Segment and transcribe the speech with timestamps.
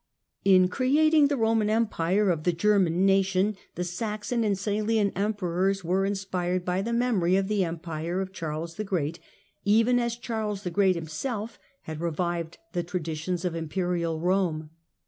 [0.43, 5.83] In creating the Eoman Empire of the German Nation, Feudai the Saxon and Salian Emperors
[5.83, 6.95] were inspired by the cSirch!
[6.97, 9.19] memory of the Empire of Charles the Great,
[9.63, 14.69] even as ^^*^® Charles the Great himself had revived the traditions of imperial Eome.